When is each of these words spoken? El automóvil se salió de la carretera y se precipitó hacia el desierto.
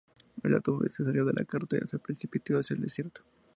El 0.41 0.55
automóvil 0.55 0.89
se 0.89 1.03
salió 1.03 1.25
de 1.25 1.33
la 1.33 1.45
carretera 1.45 1.83
y 1.85 1.87
se 1.87 1.99
precipitó 1.99 2.55
hacia 2.57 2.73
el 2.73 2.81
desierto. 2.81 3.21